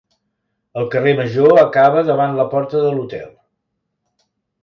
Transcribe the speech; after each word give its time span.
El 0.83 0.87
carrer 0.95 1.11
major 1.19 1.59
acaba 1.63 2.01
davant 2.09 2.33
la 2.39 2.47
porta 2.53 2.81
de 2.87 2.93
l'hotel. 2.95 3.27